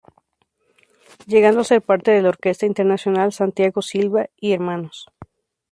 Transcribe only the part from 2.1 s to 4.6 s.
la orquesta internacional Santiago Silva y